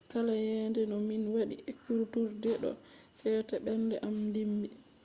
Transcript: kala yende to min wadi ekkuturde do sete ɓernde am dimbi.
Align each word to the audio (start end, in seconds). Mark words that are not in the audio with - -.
kala 0.11 0.33
yende 0.47 0.81
to 0.89 0.97
min 1.07 1.23
wadi 1.33 1.55
ekkuturde 1.69 2.51
do 2.63 2.71
sete 3.19 3.55
ɓernde 3.65 3.95
am 4.07 4.15
dimbi. 4.33 4.69